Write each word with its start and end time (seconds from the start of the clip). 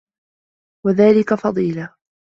وَذَلِكَ 0.85 1.33
فَضِيلَةٌ 1.33 1.95